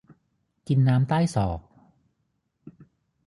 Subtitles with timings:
[0.67, 1.59] กินน้ำใต้ศอก